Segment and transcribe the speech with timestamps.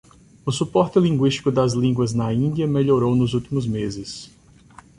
[0.43, 4.31] O suporte linguístico das línguas na Índia melhorou nos últimos meses.